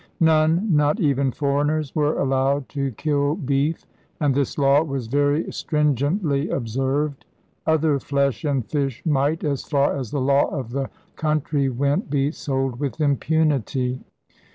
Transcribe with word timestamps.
None, 0.19 0.75
not 0.75 0.99
even 0.99 1.31
foreigners, 1.31 1.93
were 1.93 2.17
allowed 2.17 2.67
to 2.69 2.89
kill 2.93 3.35
beef, 3.35 3.85
and 4.19 4.33
this 4.33 4.57
law 4.57 4.81
was 4.81 5.05
very 5.05 5.45
stringently 5.51 6.49
observed. 6.49 7.23
Other 7.67 7.99
flesh 7.99 8.43
and 8.43 8.65
fish 8.65 9.03
might, 9.05 9.43
as 9.43 9.63
far 9.63 9.95
as 9.95 10.09
the 10.09 10.19
law 10.19 10.45
of 10.47 10.71
the 10.71 10.89
country 11.15 11.69
went, 11.69 12.09
be 12.09 12.31
sold 12.31 12.79
with 12.79 12.99
impunity. 12.99 13.99